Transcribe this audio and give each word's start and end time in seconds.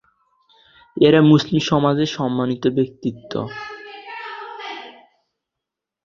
এরা 0.97 1.19
মুসলিম 1.21 1.59
সমাজে 1.69 2.05
সম্মানীয় 2.15 2.69
ব্যক্তিত্ব। 2.77 3.33